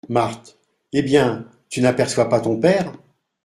[0.09, 0.57] Marthe.—
[0.93, 1.03] Eh!
[1.03, 2.91] bien, tu n’aperçois pas ton père?